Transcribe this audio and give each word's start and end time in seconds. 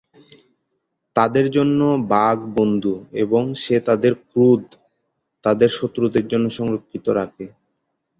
তাদের 1.15 1.45
জন্য 1.51 1.79
বাঘ 2.13 2.37
বন্ধু 2.57 2.93
এবং 3.23 3.43
সে 3.55 3.75
তাদের 3.87 4.13
ক্রোধ 4.27 4.63
তাদের 5.43 5.69
শত্রুদের 5.69 6.25
জন্য 6.27 6.45
সংরক্ষিত 6.57 7.05
রাখে। 7.19 7.45